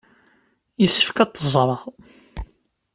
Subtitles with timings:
[0.81, 1.81] Yessefk ad t-ẓreɣ.